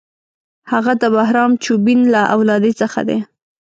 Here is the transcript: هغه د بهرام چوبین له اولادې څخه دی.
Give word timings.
هغه 0.71 0.93
د 1.01 1.03
بهرام 1.15 1.51
چوبین 1.63 1.99
له 2.13 2.21
اولادې 2.35 2.71
څخه 2.81 2.99
دی. 3.07 3.19